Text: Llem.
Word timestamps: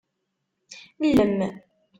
Llem. 1.07 1.37